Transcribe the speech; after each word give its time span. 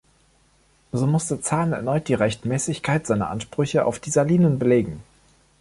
So 0.91 1.05
musste 1.05 1.41
Zahn 1.41 1.73
erneut 1.73 2.07
die 2.07 2.15
Rechtmäßigkeit 2.15 3.05
seiner 3.05 3.29
Ansprüche 3.29 3.85
auf 3.85 3.99
die 3.99 4.09
Salinen 4.09 4.57
belegen. 4.57 5.03